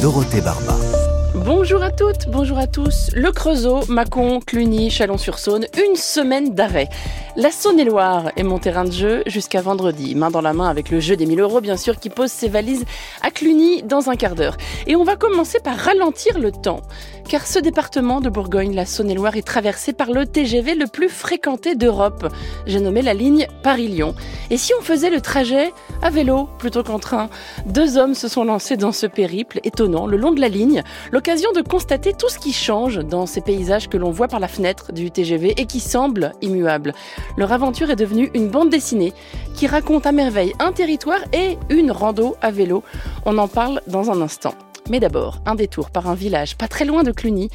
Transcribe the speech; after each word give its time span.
Dorothée 0.00 0.40
Barba. 0.40 0.74
Bonjour 1.34 1.82
à 1.82 1.90
toutes, 1.90 2.26
bonjour 2.28 2.56
à 2.56 2.66
tous. 2.66 3.10
Le 3.12 3.30
Creusot, 3.30 3.84
Mâcon, 3.88 4.40
Cluny, 4.40 4.88
Chalon-sur-Saône, 4.88 5.66
une 5.76 5.96
semaine 5.96 6.54
d'arrêt. 6.54 6.88
La 7.38 7.50
Saône-et-Loire 7.50 8.32
est 8.36 8.42
mon 8.42 8.58
terrain 8.58 8.84
de 8.84 8.90
jeu 8.90 9.22
jusqu'à 9.26 9.60
vendredi, 9.60 10.14
main 10.14 10.30
dans 10.30 10.40
la 10.40 10.54
main 10.54 10.70
avec 10.70 10.88
le 10.88 11.00
jeu 11.00 11.16
des 11.16 11.26
1000 11.26 11.40
euros 11.40 11.60
bien 11.60 11.76
sûr 11.76 12.00
qui 12.00 12.08
pose 12.08 12.30
ses 12.30 12.48
valises 12.48 12.86
à 13.20 13.30
Cluny 13.30 13.82
dans 13.82 14.08
un 14.08 14.16
quart 14.16 14.34
d'heure. 14.34 14.56
Et 14.86 14.96
on 14.96 15.04
va 15.04 15.16
commencer 15.16 15.58
par 15.60 15.76
ralentir 15.76 16.38
le 16.38 16.50
temps, 16.50 16.80
car 17.28 17.46
ce 17.46 17.58
département 17.58 18.22
de 18.22 18.30
Bourgogne, 18.30 18.74
la 18.74 18.86
Saône-et-Loire, 18.86 19.36
est 19.36 19.46
traversé 19.46 19.92
par 19.92 20.12
le 20.12 20.24
TGV 20.24 20.76
le 20.76 20.86
plus 20.86 21.10
fréquenté 21.10 21.74
d'Europe. 21.74 22.26
J'ai 22.64 22.80
nommé 22.80 23.02
la 23.02 23.12
ligne 23.12 23.46
Paris-Lyon. 23.62 24.14
Et 24.48 24.56
si 24.56 24.72
on 24.78 24.82
faisait 24.82 25.10
le 25.10 25.20
trajet 25.20 25.74
à 26.00 26.08
vélo 26.08 26.48
plutôt 26.58 26.84
qu'en 26.84 26.98
train? 26.98 27.28
Deux 27.66 27.98
hommes 27.98 28.14
se 28.14 28.28
sont 28.28 28.44
lancés 28.44 28.78
dans 28.78 28.92
ce 28.92 29.06
périple 29.06 29.60
étonnant 29.62 30.06
le 30.06 30.16
long 30.16 30.32
de 30.32 30.40
la 30.40 30.48
ligne. 30.48 30.82
L'occasion 31.12 31.52
de 31.52 31.60
constater 31.60 32.14
tout 32.14 32.30
ce 32.30 32.38
qui 32.38 32.54
change 32.54 32.98
dans 33.00 33.26
ces 33.26 33.42
paysages 33.42 33.90
que 33.90 33.98
l'on 33.98 34.10
voit 34.10 34.28
par 34.28 34.40
la 34.40 34.48
fenêtre 34.48 34.92
du 34.92 35.10
TGV 35.10 35.52
et 35.58 35.66
qui 35.66 35.80
semblent 35.80 36.32
immuables. 36.40 36.94
Leur 37.36 37.52
aventure 37.52 37.90
est 37.90 37.96
devenue 37.96 38.30
une 38.34 38.48
bande 38.48 38.70
dessinée 38.70 39.12
qui 39.54 39.66
raconte 39.66 40.06
à 40.06 40.12
merveille 40.12 40.54
un 40.58 40.72
territoire 40.72 41.20
et 41.32 41.58
une 41.70 41.90
rando 41.90 42.36
à 42.40 42.50
vélo. 42.50 42.82
On 43.24 43.38
en 43.38 43.48
parle 43.48 43.80
dans 43.86 44.10
un 44.10 44.20
instant. 44.20 44.54
Mais 44.88 45.00
d'abord, 45.00 45.40
un 45.46 45.54
détour 45.54 45.90
par 45.90 46.08
un 46.08 46.14
village 46.14 46.56
pas 46.56 46.68
très 46.68 46.84
loin 46.84 47.02
de 47.02 47.12
Cluny, 47.12 47.50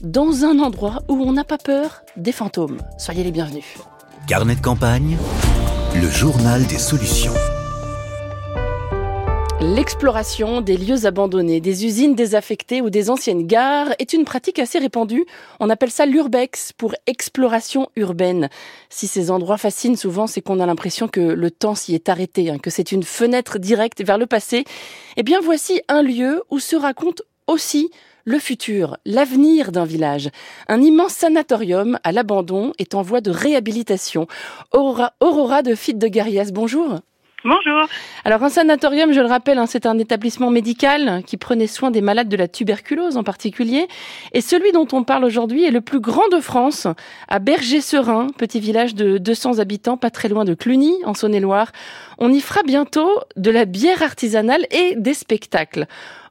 dans 0.00 0.44
un 0.44 0.58
endroit 0.58 1.00
où 1.08 1.14
on 1.22 1.32
n'a 1.32 1.44
pas 1.44 1.58
peur 1.58 2.02
des 2.16 2.32
fantômes. 2.32 2.78
Soyez 2.98 3.22
les 3.22 3.32
bienvenus. 3.32 3.64
Carnet 4.26 4.54
de 4.54 4.60
campagne, 4.60 5.16
le 5.94 6.08
journal 6.08 6.64
des 6.66 6.78
solutions. 6.78 7.34
L'exploration 9.62 10.62
des 10.62 10.78
lieux 10.78 11.04
abandonnés, 11.04 11.60
des 11.60 11.84
usines 11.84 12.14
désaffectées 12.14 12.80
ou 12.80 12.88
des 12.88 13.10
anciennes 13.10 13.46
gares 13.46 13.92
est 13.98 14.14
une 14.14 14.24
pratique 14.24 14.58
assez 14.58 14.78
répandue. 14.78 15.26
On 15.60 15.68
appelle 15.68 15.90
ça 15.90 16.06
l'urbex 16.06 16.72
pour 16.72 16.94
exploration 17.06 17.90
urbaine. 17.94 18.48
Si 18.88 19.06
ces 19.06 19.30
endroits 19.30 19.58
fascinent 19.58 19.96
souvent, 19.96 20.26
c'est 20.26 20.40
qu'on 20.40 20.60
a 20.60 20.66
l'impression 20.66 21.08
que 21.08 21.20
le 21.20 21.50
temps 21.50 21.74
s'y 21.74 21.94
est 21.94 22.08
arrêté, 22.08 22.48
hein, 22.48 22.56
que 22.58 22.70
c'est 22.70 22.90
une 22.90 23.02
fenêtre 23.02 23.58
directe 23.58 24.02
vers 24.02 24.16
le 24.16 24.24
passé. 24.24 24.64
Eh 25.18 25.22
bien, 25.22 25.40
voici 25.42 25.82
un 25.88 26.00
lieu 26.00 26.42
où 26.48 26.58
se 26.58 26.74
raconte 26.74 27.20
aussi 27.46 27.90
le 28.24 28.38
futur, 28.38 28.96
l'avenir 29.04 29.72
d'un 29.72 29.84
village. 29.84 30.30
Un 30.68 30.80
immense 30.80 31.12
sanatorium 31.12 31.98
à 32.02 32.12
l'abandon 32.12 32.72
est 32.78 32.94
en 32.94 33.02
voie 33.02 33.20
de 33.20 33.30
réhabilitation. 33.30 34.26
Aurora, 34.72 35.12
Aurora 35.20 35.60
de 35.60 35.74
Fitte 35.74 35.98
de 35.98 36.08
Garias, 36.08 36.50
bonjour. 36.50 37.00
Bonjour. 37.42 37.88
Alors 38.26 38.42
un 38.42 38.50
sanatorium, 38.50 39.14
je 39.14 39.20
le 39.20 39.26
rappelle, 39.26 39.56
hein, 39.56 39.64
c'est 39.64 39.86
un 39.86 39.98
établissement 39.98 40.50
médical 40.50 41.22
qui 41.24 41.38
prenait 41.38 41.66
soin 41.66 41.90
des 41.90 42.02
malades 42.02 42.28
de 42.28 42.36
la 42.36 42.48
tuberculose 42.48 43.16
en 43.16 43.24
particulier. 43.24 43.88
Et 44.32 44.42
celui 44.42 44.72
dont 44.72 44.86
on 44.92 45.04
parle 45.04 45.24
aujourd'hui 45.24 45.64
est 45.64 45.70
le 45.70 45.80
plus 45.80 46.00
grand 46.00 46.28
de 46.28 46.38
France, 46.40 46.86
à 47.28 47.38
Berger-Serin, 47.38 48.26
petit 48.36 48.60
village 48.60 48.94
de 48.94 49.16
200 49.16 49.58
habitants, 49.58 49.96
pas 49.96 50.10
très 50.10 50.28
loin 50.28 50.44
de 50.44 50.52
Cluny, 50.52 50.92
en 51.06 51.14
Saône-et-Loire. 51.14 51.72
On 52.18 52.30
y 52.30 52.40
fera 52.40 52.62
bientôt 52.62 53.10
de 53.36 53.50
la 53.50 53.64
bière 53.64 54.02
artisanale 54.02 54.66
et 54.70 54.94
des 54.96 55.14
spectacles. 55.14 55.86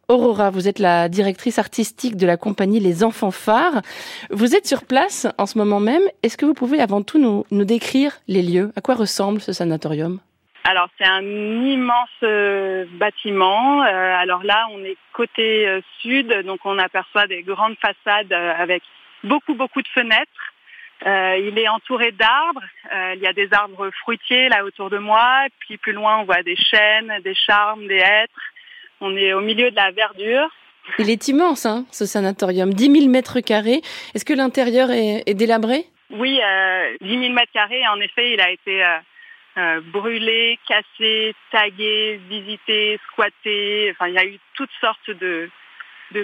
Aurora, 0.09 0.51
vous 0.51 0.67
êtes 0.67 0.77
la 0.77 1.09
directrice 1.09 1.57
artistique 1.57 2.17
de 2.17 2.27
la 2.27 2.37
compagnie 2.37 2.79
Les 2.79 3.03
Enfants 3.03 3.31
Phares. 3.31 3.81
Vous 4.29 4.55
êtes 4.55 4.67
sur 4.67 4.83
place 4.83 5.25
en 5.39 5.47
ce 5.47 5.57
moment 5.57 5.79
même. 5.79 6.03
Est-ce 6.21 6.37
que 6.37 6.45
vous 6.45 6.53
pouvez 6.53 6.79
avant 6.79 7.01
tout 7.01 7.17
nous, 7.17 7.45
nous 7.49 7.65
décrire 7.65 8.19
les 8.27 8.43
lieux? 8.43 8.71
À 8.75 8.81
quoi 8.81 8.93
ressemble 8.93 9.41
ce 9.41 9.53
sanatorium? 9.53 10.19
Alors 10.69 10.87
c'est 10.99 11.07
un 11.07 11.23
immense 11.23 12.09
euh, 12.21 12.85
bâtiment. 12.91 13.83
Euh, 13.83 14.15
alors 14.15 14.43
là, 14.43 14.67
on 14.71 14.83
est 14.83 14.97
côté 15.13 15.67
euh, 15.67 15.81
sud, 15.99 16.31
donc 16.45 16.59
on 16.63 16.77
aperçoit 16.77 17.25
des 17.25 17.41
grandes 17.41 17.75
façades 17.81 18.31
avec 18.31 18.83
beaucoup 19.23 19.55
beaucoup 19.55 19.81
de 19.81 19.87
fenêtres. 19.87 20.45
il 21.47 21.57
est 21.57 21.67
entouré 21.67 22.11
d'arbres. 22.11 22.67
il 23.15 23.19
y 23.19 23.25
a 23.25 23.33
des 23.33 23.51
arbres 23.51 23.89
fruitiers 24.01 24.47
là 24.49 24.63
autour 24.63 24.91
de 24.91 24.99
moi. 24.99 25.47
Puis 25.61 25.77
plus 25.77 25.93
loin, 25.93 26.19
on 26.19 26.25
voit 26.25 26.43
des 26.43 26.55
chênes, 26.55 27.11
des 27.23 27.33
charmes, 27.33 27.87
des 27.87 28.03
hêtres. 28.11 28.45
On 29.01 29.17
est 29.17 29.33
au 29.33 29.41
milieu 29.41 29.71
de 29.71 29.75
la 29.75 29.89
verdure. 29.89 30.49
Il 30.99 31.09
est 31.09 31.27
immense, 31.27 31.65
hein, 31.65 31.85
ce 31.91 32.05
sanatorium. 32.05 32.73
10 32.73 32.91
000 33.01 33.11
mètres 33.11 33.39
carrés. 33.39 33.81
Est-ce 34.13 34.25
que 34.25 34.33
l'intérieur 34.33 34.91
est, 34.91 35.23
est, 35.25 35.33
délabré? 35.33 35.85
Oui, 36.11 36.39
euh, 36.43 36.95
10 37.01 37.19
000 37.19 37.33
mètres 37.33 37.51
carrés. 37.53 37.87
En 37.87 37.99
effet, 37.99 38.33
il 38.33 38.41
a 38.41 38.51
été 38.51 38.83
euh, 39.59 39.81
brûlé, 39.81 40.57
cassé, 40.67 41.35
tagué, 41.51 42.19
visité, 42.29 42.97
squatté. 43.07 43.91
Enfin, 43.91 44.07
il 44.07 44.13
y 44.13 44.17
a 44.17 44.25
eu 44.25 44.39
toutes 44.53 44.71
sortes 44.79 45.11
de, 45.11 45.49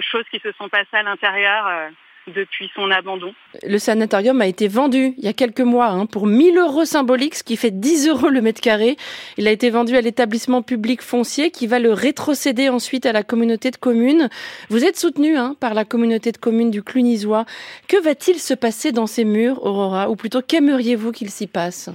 choses 0.00 0.24
qui 0.30 0.38
se 0.38 0.52
sont 0.52 0.70
passées 0.70 0.96
à 0.96 1.02
l'intérieur 1.02 1.66
euh, 1.66 1.88
depuis 2.28 2.70
son 2.74 2.90
abandon. 2.90 3.34
Le 3.62 3.78
sanatorium 3.78 4.40
a 4.40 4.46
été 4.46 4.68
vendu 4.68 5.12
il 5.18 5.24
y 5.24 5.28
a 5.28 5.34
quelques 5.34 5.60
mois 5.60 5.88
hein, 5.88 6.06
pour 6.06 6.26
1000 6.26 6.56
euros 6.56 6.86
symboliques, 6.86 7.34
ce 7.34 7.44
qui 7.44 7.56
fait 7.56 7.70
10 7.70 8.08
euros 8.08 8.28
le 8.30 8.40
mètre 8.40 8.62
carré. 8.62 8.96
Il 9.36 9.46
a 9.46 9.50
été 9.50 9.68
vendu 9.68 9.96
à 9.96 10.00
l'établissement 10.00 10.62
public 10.62 11.02
foncier 11.02 11.50
qui 11.50 11.66
va 11.66 11.78
le 11.78 11.92
rétrocéder 11.92 12.70
ensuite 12.70 13.04
à 13.04 13.12
la 13.12 13.22
communauté 13.22 13.70
de 13.70 13.76
communes. 13.76 14.30
Vous 14.70 14.82
êtes 14.82 14.98
soutenu 14.98 15.36
hein, 15.36 15.54
par 15.60 15.74
la 15.74 15.84
communauté 15.84 16.32
de 16.32 16.38
communes 16.38 16.70
du 16.70 16.82
Clunisois. 16.82 17.44
Que 17.86 18.00
va-t-il 18.00 18.38
se 18.38 18.54
passer 18.54 18.92
dans 18.92 19.06
ces 19.06 19.24
murs, 19.24 19.62
Aurora? 19.62 20.08
Ou 20.08 20.16
plutôt, 20.16 20.40
qu'aimeriez-vous 20.40 21.12
qu'il 21.12 21.30
s'y 21.30 21.46
passe? 21.46 21.90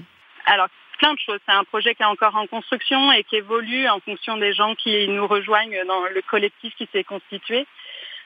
Alors, 0.46 0.68
plein 1.02 1.14
de 1.14 1.20
choses. 1.20 1.40
C'est 1.48 1.54
un 1.54 1.64
projet 1.64 1.96
qui 1.96 2.04
est 2.04 2.06
encore 2.06 2.36
en 2.36 2.46
construction 2.46 3.12
et 3.12 3.24
qui 3.24 3.38
évolue 3.38 3.88
en 3.90 4.00
fonction 4.00 4.38
des 4.38 4.54
gens 4.54 4.76
qui 4.76 5.08
nous 5.08 5.26
rejoignent 5.28 5.84
dans 5.88 6.04
le 6.04 6.22
collectif 6.22 6.74
qui 6.76 6.88
s'est 6.92 7.04
constitué. 7.04 7.66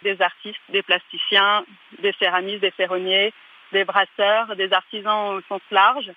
Des 0.03 0.21
artistes, 0.21 0.59
des 0.69 0.83
plasticiens, 0.83 1.65
des 1.99 2.13
céramistes, 2.19 2.61
des 2.61 2.71
ferronniers, 2.71 3.33
des 3.71 3.85
brasseurs, 3.85 4.55
des 4.57 4.71
artisans 4.73 5.35
au 5.35 5.41
sens 5.47 5.61
large. 5.71 6.11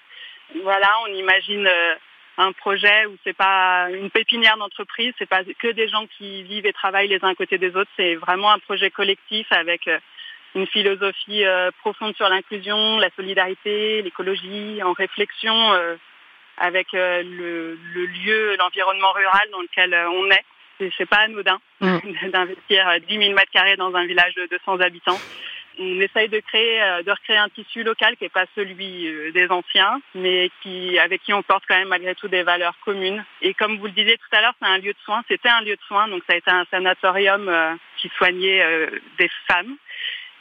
Voilà, 0.62 0.90
on 1.04 1.14
imagine 1.14 1.66
euh, 1.66 1.94
un 2.38 2.52
projet 2.52 3.06
où 3.06 3.16
c'est 3.22 3.36
pas 3.36 3.88
une 3.90 4.10
pépinière 4.10 4.56
d'entreprise, 4.56 5.14
c'est 5.18 5.28
pas 5.28 5.44
que 5.44 5.68
des 5.68 5.88
gens 5.88 6.06
qui 6.18 6.42
vivent 6.42 6.66
et 6.66 6.72
travaillent 6.72 7.08
les 7.08 7.22
uns 7.22 7.28
à 7.28 7.34
côté 7.34 7.58
des 7.58 7.76
autres, 7.76 7.90
c'est 7.96 8.16
vraiment 8.16 8.50
un 8.50 8.58
projet 8.58 8.90
collectif 8.90 9.46
avec 9.52 9.86
euh, 9.86 9.98
une 10.56 10.66
philosophie 10.66 11.44
euh, 11.44 11.70
profonde 11.82 12.16
sur 12.16 12.28
l'inclusion, 12.28 12.98
la 12.98 13.10
solidarité, 13.14 14.02
l'écologie, 14.02 14.82
en 14.82 14.92
réflexion 14.92 15.54
avec 16.60 16.94
euh, 16.94 17.22
le, 17.22 18.06
lieu, 18.06 18.56
l'environnement 18.56 19.12
rural 19.12 19.48
dans 19.52 19.60
lequel 19.60 19.94
euh, 19.94 20.10
on 20.10 20.30
est. 20.30 20.44
C'est 20.96 21.06
pas 21.06 21.18
anodin 21.18 21.58
mm. 21.80 21.98
d'investir 22.32 22.88
10 23.08 23.18
000 23.18 23.34
mètres 23.34 23.50
carrés 23.52 23.76
dans 23.76 23.94
un 23.94 24.06
village 24.06 24.34
de 24.34 24.46
200 24.46 24.80
habitants. 24.80 25.18
On 25.80 26.00
essaye 26.00 26.28
de 26.28 26.40
créer, 26.40 26.82
euh, 26.82 27.02
de 27.02 27.10
recréer 27.10 27.36
un 27.36 27.48
tissu 27.48 27.82
local 27.82 28.16
qui 28.16 28.24
n'est 28.24 28.30
pas 28.30 28.46
celui 28.54 29.32
des 29.32 29.48
anciens, 29.50 30.00
mais 30.14 30.50
qui, 30.62 30.98
avec 30.98 31.22
qui 31.22 31.32
on 31.32 31.42
porte 31.42 31.64
quand 31.68 31.78
même 31.78 31.88
malgré 31.88 32.14
tout 32.14 32.28
des 32.28 32.42
valeurs 32.42 32.74
communes. 32.84 33.24
Et 33.42 33.54
comme 33.54 33.78
vous 33.78 33.86
le 33.86 33.92
disiez 33.92 34.18
tout 34.18 34.36
à 34.36 34.40
l'heure, 34.40 34.54
c'est 34.60 34.68
un 34.68 34.78
lieu 34.78 34.92
de 34.92 34.98
soins. 35.04 35.22
C'était 35.28 35.48
un 35.48 35.62
lieu 35.62 35.76
de 35.76 35.82
soins, 35.86 36.08
donc 36.08 36.22
ça 36.28 36.34
a 36.34 36.38
été 36.38 36.50
un 36.50 36.64
sanatorium 36.70 37.78
qui 37.96 38.08
soignait 38.16 38.88
des 39.18 39.30
femmes. 39.46 39.76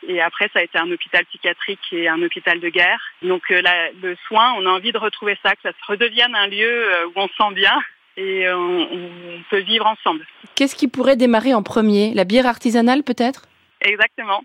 Et 0.07 0.21
après, 0.21 0.49
ça 0.53 0.59
a 0.59 0.63
été 0.63 0.77
un 0.77 0.91
hôpital 0.91 1.25
psychiatrique 1.25 1.79
et 1.91 2.07
un 2.07 2.21
hôpital 2.21 2.59
de 2.59 2.69
guerre. 2.69 2.99
Donc 3.21 3.43
euh, 3.51 3.61
le 4.01 4.15
soin, 4.27 4.53
on 4.57 4.65
a 4.65 4.69
envie 4.69 4.91
de 4.91 4.97
retrouver 4.97 5.37
ça, 5.43 5.55
que 5.55 5.61
ça 5.63 5.71
se 5.71 5.91
redevienne 5.91 6.35
un 6.35 6.47
lieu 6.47 6.91
euh, 6.91 7.07
où 7.07 7.11
on 7.15 7.27
se 7.27 7.33
sent 7.35 7.53
bien 7.53 7.77
et 8.15 8.49
on, 8.49 9.43
peut 9.51 9.59
vivre 9.59 9.85
ensemble. 9.85 10.25
Qu'est-ce 10.55 10.75
qui 10.75 10.87
pourrait 10.87 11.17
démarrer 11.17 11.53
en 11.53 11.61
premier? 11.61 12.13
La 12.15 12.23
bière 12.23 12.47
artisanale 12.47 13.03
peut-être? 13.03 13.43
Exactement. 13.81 14.41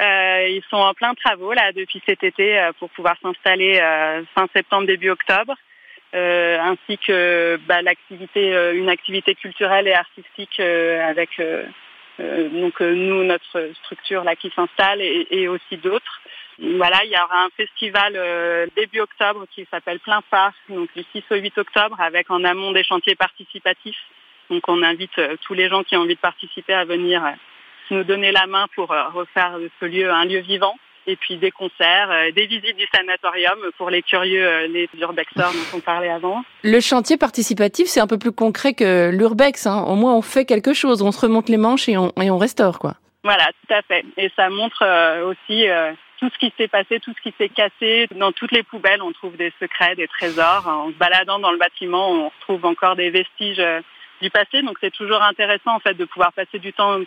Euh, 0.00 0.48
ils 0.48 0.62
sont 0.70 0.78
en 0.78 0.94
plein 0.94 1.14
travaux 1.14 1.52
là 1.52 1.72
depuis 1.72 2.02
cet 2.06 2.24
été 2.24 2.70
pour 2.78 2.88
pouvoir 2.90 3.16
s'installer 3.22 3.78
fin 4.34 4.48
septembre 4.54 4.86
début 4.86 5.10
octobre, 5.10 5.54
ainsi 6.14 6.96
que 7.06 7.60
bah, 7.68 7.82
l'activité, 7.82 8.72
une 8.72 8.88
activité 8.88 9.34
culturelle 9.34 9.86
et 9.86 9.92
artistique 9.92 10.58
avec 10.58 11.38
euh, 11.38 11.66
donc 12.18 12.80
euh, 12.80 12.94
nous, 12.94 13.24
notre 13.24 13.70
structure 13.84 14.24
là 14.24 14.36
qui 14.36 14.50
s'installe 14.54 15.00
et, 15.00 15.48
aussi 15.48 15.76
d'autres. 15.76 16.20
Voilà, 16.58 17.04
il 17.04 17.10
y 17.10 17.16
aura 17.16 17.44
un 17.44 17.50
festival 17.56 18.12
euh, 18.14 18.66
début 18.76 19.00
octobre 19.00 19.46
qui 19.54 19.66
s'appelle 19.70 19.98
Plein 20.00 20.20
Phare, 20.30 20.52
donc 20.68 20.90
du 20.94 21.02
6 21.12 21.24
au 21.30 21.36
8 21.36 21.58
octobre, 21.58 22.00
avec 22.00 22.30
en 22.30 22.44
amont 22.44 22.72
des 22.72 22.84
chantiers 22.84 23.14
participatifs. 23.14 23.98
Donc 24.50 24.68
on 24.68 24.82
invite 24.82 25.18
tous 25.42 25.54
les 25.54 25.68
gens 25.68 25.82
qui 25.82 25.96
ont 25.96 26.00
envie 26.00 26.14
de 26.14 26.20
participer 26.20 26.74
à 26.74 26.84
venir 26.84 27.22
nous 27.90 28.04
donner 28.04 28.32
la 28.32 28.46
main 28.46 28.66
pour 28.74 28.88
refaire 28.88 29.58
ce 29.80 29.84
lieu 29.86 30.10
un 30.10 30.24
lieu 30.24 30.40
vivant 30.40 30.76
et 31.06 31.16
puis 31.16 31.36
des 31.36 31.50
concerts, 31.50 32.10
euh, 32.10 32.30
des 32.32 32.46
visites 32.46 32.76
du 32.76 32.86
sanatorium 32.94 33.58
pour 33.76 33.90
les 33.90 34.02
curieux, 34.02 34.46
euh, 34.46 34.66
les 34.68 34.88
urbexeurs 35.00 35.52
dont 35.52 35.78
on 35.78 35.80
parlait 35.80 36.10
avant. 36.10 36.44
Le 36.62 36.80
chantier 36.80 37.16
participatif, 37.16 37.86
c'est 37.86 38.00
un 38.00 38.06
peu 38.06 38.18
plus 38.18 38.32
concret 38.32 38.74
que 38.74 39.10
l'urbex. 39.10 39.66
Hein. 39.66 39.84
Au 39.86 39.96
moins, 39.96 40.14
on 40.14 40.22
fait 40.22 40.44
quelque 40.44 40.72
chose, 40.74 41.02
on 41.02 41.12
se 41.12 41.20
remonte 41.20 41.48
les 41.48 41.56
manches 41.56 41.88
et 41.88 41.96
on, 41.96 42.12
et 42.20 42.30
on 42.30 42.38
restaure, 42.38 42.78
quoi. 42.78 42.94
Voilà, 43.24 43.46
tout 43.46 43.74
à 43.74 43.82
fait. 43.82 44.04
Et 44.16 44.30
ça 44.34 44.50
montre 44.50 44.84
aussi 45.26 45.66
tout 46.18 46.28
ce 46.28 46.38
qui 46.40 46.52
s'est 46.58 46.66
passé, 46.66 46.98
tout 46.98 47.12
ce 47.16 47.22
qui 47.22 47.32
s'est 47.38 47.48
cassé. 47.48 48.08
Dans 48.16 48.32
toutes 48.32 48.50
les 48.50 48.64
poubelles, 48.64 49.00
on 49.00 49.12
trouve 49.12 49.36
des 49.36 49.52
secrets, 49.60 49.94
des 49.94 50.08
trésors. 50.08 50.66
En 50.66 50.88
se 50.88 50.94
baladant 50.94 51.38
dans 51.38 51.52
le 51.52 51.58
bâtiment, 51.58 52.10
on 52.10 52.28
retrouve 52.30 52.64
encore 52.64 52.96
des 52.96 53.10
vestiges 53.10 53.62
du 54.20 54.30
passé. 54.30 54.62
Donc 54.62 54.78
c'est 54.80 54.92
toujours 54.92 55.22
intéressant 55.22 55.76
en 55.76 55.78
fait 55.78 55.94
de 55.94 56.04
pouvoir 56.04 56.32
passer 56.32 56.58
du 56.58 56.72
temps, 56.72 56.98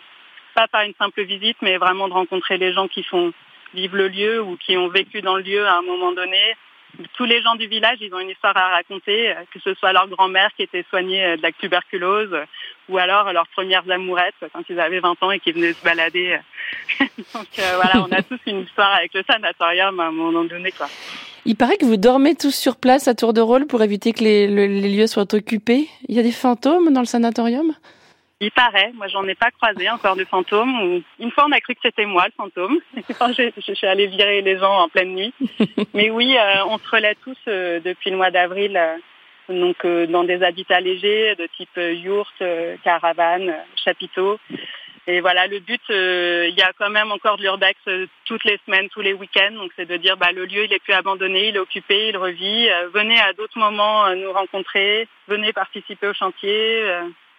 pas 0.54 0.68
par 0.68 0.82
une 0.82 0.94
simple 0.98 1.22
visite, 1.24 1.58
mais 1.60 1.76
vraiment 1.76 2.08
de 2.08 2.14
rencontrer 2.14 2.56
les 2.56 2.72
gens 2.72 2.88
qui 2.88 3.02
font 3.02 3.34
vivre 3.74 3.96
le 3.96 4.08
lieu 4.08 4.42
ou 4.42 4.56
qui 4.56 4.76
ont 4.76 4.88
vécu 4.88 5.22
dans 5.22 5.36
le 5.36 5.42
lieu 5.42 5.66
à 5.66 5.78
un 5.78 5.82
moment 5.82 6.12
donné. 6.12 6.56
Tous 7.14 7.24
les 7.24 7.42
gens 7.42 7.56
du 7.56 7.66
village, 7.66 7.98
ils 8.00 8.14
ont 8.14 8.20
une 8.20 8.30
histoire 8.30 8.56
à 8.56 8.70
raconter, 8.70 9.30
euh, 9.30 9.34
que 9.52 9.60
ce 9.60 9.74
soit 9.74 9.92
leur 9.92 10.08
grand-mère 10.08 10.50
qui 10.56 10.62
était 10.62 10.84
soignée 10.88 11.24
euh, 11.24 11.36
de 11.36 11.42
la 11.42 11.52
tuberculose, 11.52 12.34
ou 12.88 12.96
alors 12.96 13.30
leurs 13.34 13.48
premières 13.48 13.84
amourettes 13.90 14.34
quand 14.52 14.62
ils 14.70 14.80
avaient 14.80 15.00
20 15.00 15.22
ans 15.22 15.30
et 15.30 15.38
qui 15.38 15.52
venaient 15.52 15.74
se 15.74 15.84
balader. 15.84 16.38
Donc 17.34 17.48
euh, 17.58 17.72
voilà, 17.74 18.02
on 18.02 18.10
a 18.12 18.22
tous 18.30 18.38
une 18.46 18.62
histoire 18.62 18.94
avec 18.94 19.12
le 19.12 19.22
sanatorium 19.28 20.00
à 20.00 20.04
un 20.04 20.12
moment 20.12 20.44
donné. 20.44 20.72
Quoi. 20.72 20.88
Il 21.44 21.56
paraît 21.56 21.76
que 21.76 21.84
vous 21.84 21.98
dormez 21.98 22.34
tous 22.34 22.54
sur 22.54 22.76
place 22.76 23.08
à 23.08 23.14
tour 23.14 23.34
de 23.34 23.42
rôle 23.42 23.66
pour 23.66 23.82
éviter 23.82 24.12
que 24.12 24.24
les, 24.24 24.46
les 24.46 24.96
lieux 24.96 25.06
soient 25.06 25.34
occupés. 25.34 25.88
Il 26.08 26.16
y 26.16 26.18
a 26.18 26.22
des 26.22 26.32
fantômes 26.32 26.92
dans 26.94 27.00
le 27.00 27.06
sanatorium? 27.06 27.74
Il 28.40 28.50
paraît, 28.50 28.92
moi 28.94 29.08
j'en 29.08 29.26
ai 29.26 29.34
pas 29.34 29.50
croisé 29.50 29.88
encore 29.88 30.16
de 30.16 30.24
fantômes. 30.24 31.02
Une 31.18 31.30
fois 31.30 31.46
on 31.48 31.52
a 31.52 31.60
cru 31.60 31.74
que 31.74 31.80
c'était 31.82 32.04
moi 32.04 32.26
le 32.26 32.32
fantôme. 32.36 32.78
Quand 33.18 33.32
je, 33.32 33.50
suis 33.74 33.86
allée 33.86 34.08
virer 34.08 34.42
les 34.42 34.58
gens 34.58 34.78
en 34.78 34.88
pleine 34.88 35.14
nuit. 35.14 35.32
Mais 35.94 36.10
oui, 36.10 36.36
euh, 36.36 36.64
on 36.68 36.78
se 36.78 36.88
relaie 36.90 37.16
tous 37.22 37.38
euh, 37.48 37.80
depuis 37.80 38.10
le 38.10 38.16
mois 38.16 38.30
d'avril, 38.30 38.76
euh, 38.76 38.96
donc 39.48 39.86
dans 40.10 40.24
des 40.24 40.42
habitats 40.42 40.80
légers 40.80 41.34
de 41.36 41.46
type 41.56 41.76
yourte, 41.76 42.42
caravane, 42.82 43.54
chapiteau. 43.76 44.38
Et 45.06 45.20
voilà, 45.20 45.46
le 45.46 45.60
but, 45.60 45.80
il 45.88 46.58
y 46.58 46.62
a 46.62 46.72
quand 46.76 46.90
même 46.90 47.12
encore 47.12 47.36
de 47.36 47.42
l'urbex 47.42 47.78
toutes 48.24 48.42
les 48.42 48.58
semaines, 48.66 48.88
tous 48.88 49.02
les 49.02 49.12
week-ends. 49.12 49.52
Donc 49.52 49.70
c'est 49.76 49.86
de 49.86 49.96
dire, 49.98 50.16
bah, 50.16 50.32
le 50.32 50.46
lieu 50.46 50.64
il 50.64 50.72
est 50.72 50.82
plus 50.82 50.94
abandonné, 50.94 51.50
il 51.50 51.54
est 51.54 51.60
occupé, 51.60 52.08
il 52.08 52.16
revit. 52.16 52.68
venez 52.92 53.20
à 53.20 53.32
d'autres 53.34 53.56
moments 53.56 54.12
nous 54.16 54.32
rencontrer, 54.32 55.06
venez 55.28 55.52
participer 55.52 56.08
au 56.08 56.12
chantier 56.12 56.82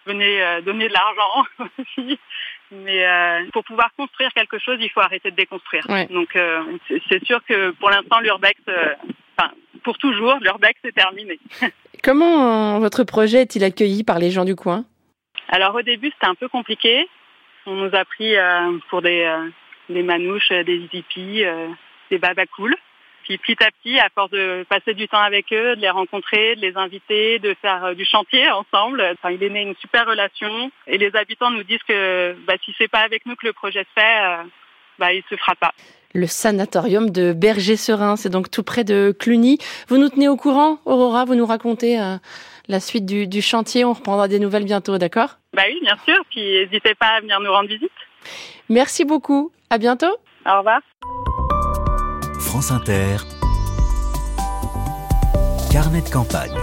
venez 0.08 0.42
euh, 0.42 0.62
donner 0.62 0.88
de 0.88 0.94
l'argent 0.94 1.46
aussi. 1.80 2.20
Mais 2.72 3.06
euh, 3.06 3.46
pour 3.54 3.64
pouvoir 3.64 3.90
construire 3.96 4.32
quelque 4.34 4.60
chose, 4.60 4.78
il 4.82 4.90
faut 4.90 5.00
arrêter 5.00 5.32
de 5.32 5.36
déconstruire. 5.36 5.86
Donc 6.10 6.36
euh, 6.36 6.64
c'est 7.10 7.24
sûr 7.26 7.40
que 7.46 7.72
pour 7.72 7.90
l'instant, 7.90 8.20
l'urbex, 8.20 8.60
enfin 9.38 9.52
pour 9.84 9.98
toujours, 9.98 10.38
l'urbex 10.42 10.80
est 10.84 10.92
terminé. 10.92 11.40
Comment 12.04 12.80
votre 12.80 13.04
projet 13.04 13.42
est-il 13.42 13.64
accueilli 13.64 14.04
par 14.04 14.20
les 14.20 14.32
gens 14.32 14.44
du 14.44 14.56
coin? 14.56 14.86
Alors 15.48 15.76
au 15.76 15.82
début, 15.82 16.12
c'était 16.12 16.28
un 16.28 16.36
peu 16.36 16.50
compliqué. 16.50 17.08
On 17.66 17.76
nous 17.76 17.96
a 17.96 18.04
pris 18.04 18.36
pour 18.90 19.02
des, 19.02 19.30
des 19.90 20.04
manouches, 20.04 20.50
des 20.50 20.90
hippies, 20.92 21.44
des 22.10 22.18
babacools. 22.18 22.76
Puis 23.24 23.38
petit 23.38 23.62
à 23.64 23.70
petit, 23.72 24.00
à 24.00 24.10
force 24.14 24.32
de 24.32 24.66
passer 24.70 24.94
du 24.94 25.08
temps 25.08 25.20
avec 25.20 25.52
eux, 25.52 25.76
de 25.76 25.82
les 25.82 25.90
rencontrer, 25.90 26.56
de 26.56 26.62
les 26.62 26.78
inviter, 26.78 27.40
de 27.40 27.56
faire 27.62 27.84
euh, 27.86 27.94
du 27.94 28.06
chantier 28.06 28.50
ensemble, 28.50 29.02
enfin, 29.14 29.32
il 29.32 29.44
est 29.44 29.50
né 29.50 29.62
une 29.62 29.76
super 29.76 30.08
relation. 30.08 30.72
Et 30.88 30.98
les 30.98 31.16
habitants 31.16 31.52
nous 31.52 31.64
disent 31.64 31.84
que 31.88 32.36
bah, 32.48 32.54
si 32.64 32.74
c'est 32.78 32.88
pas 32.88 33.02
avec 33.02 33.26
nous 33.26 33.36
que 33.36 33.46
le 33.46 33.54
projet 33.54 33.84
se 33.84 34.02
fait, 34.02 34.24
euh, 34.24 34.44
bah, 34.98 35.14
il 35.14 35.24
se 35.30 35.36
fera 35.36 35.56
pas. 35.56 35.74
Le 36.14 36.26
sanatorium 36.26 37.10
de 37.10 37.34
Berger-Serin, 37.34 38.16
c'est 38.16 38.30
donc 38.30 38.50
tout 38.50 38.64
près 38.64 38.84
de 38.84 39.14
Cluny. 39.18 39.58
Vous 39.90 39.98
nous 39.98 40.10
tenez 40.10 40.30
au 40.30 40.38
courant, 40.38 40.80
Aurora, 40.86 41.26
vous 41.26 41.36
nous 41.36 41.46
racontez 41.46 42.00
euh, 42.00 42.16
la 42.68 42.80
suite 42.80 43.06
du, 43.06 43.28
du, 43.28 43.42
chantier. 43.42 43.84
On 43.84 43.94
reprendra 43.94 44.28
des 44.28 44.40
nouvelles 44.40 44.64
bientôt, 44.64 44.98
d'accord? 44.98 45.38
Bah 45.54 45.64
oui, 45.68 45.80
bien 45.82 45.98
sûr. 46.06 46.18
Puis 46.30 46.42
n'hésitez 46.42 46.96
pas 46.96 47.18
à 47.18 47.22
venir 47.22 47.40
nous 47.40 47.52
rendre 47.52 47.70
visite. 47.70 47.92
Merci 48.70 49.06
beaucoup. 49.06 49.52
À 49.70 49.78
bientôt. 49.78 50.16
Au 50.46 50.58
revoir. 50.60 50.80
France 52.58 52.72
Inter, 52.72 53.18
Carnet 55.72 56.02
de 56.02 56.10
campagne. 56.10 56.58